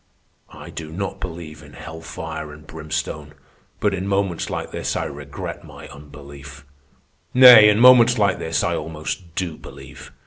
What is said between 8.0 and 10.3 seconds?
like this I almost do believe.